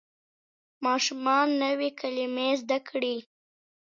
ماشوم 0.83 1.25
نوې 1.61 1.89
کلمه 1.99 2.47
زده 2.61 2.77
کړه 2.87 3.15